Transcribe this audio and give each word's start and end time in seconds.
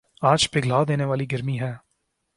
آج 0.21 0.49
پگھلا 0.51 0.83
دینے 0.87 1.05
والی 1.05 1.25
گرمی 1.31 1.59
ہے 1.59 1.73